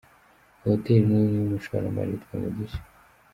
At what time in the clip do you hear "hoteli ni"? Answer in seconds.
0.71-1.19